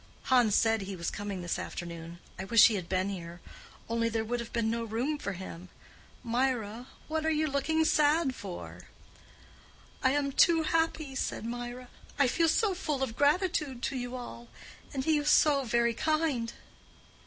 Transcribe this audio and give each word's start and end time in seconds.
Hans 0.23 0.55
said 0.55 0.81
he 0.81 0.95
was 0.95 1.11
coming 1.11 1.43
this 1.43 1.59
afternoon. 1.59 2.17
I 2.39 2.45
wish 2.45 2.69
he 2.69 2.73
had 2.73 2.89
been 2.89 3.09
here—only 3.09 4.09
there 4.09 4.23
would 4.25 4.39
have 4.39 4.51
been 4.51 4.67
no 4.67 4.83
room 4.83 5.19
for 5.19 5.33
him. 5.33 5.69
Mirah, 6.23 6.87
what 7.07 7.23
are 7.23 7.29
you 7.29 7.45
looking 7.45 7.85
sad 7.85 8.33
for?" 8.33 8.87
"I 10.01 10.09
am 10.13 10.31
too 10.31 10.63
happy," 10.63 11.13
said 11.13 11.45
Mirah. 11.45 11.89
"I 12.17 12.27
feel 12.27 12.49
so 12.49 12.73
full 12.73 13.03
of 13.03 13.15
gratitude 13.15 13.83
to 13.83 13.95
you 13.95 14.15
all; 14.15 14.47
and 14.91 15.03
he 15.05 15.19
was 15.19 15.29
so 15.29 15.65
very 15.65 15.93
kind." 15.93 16.51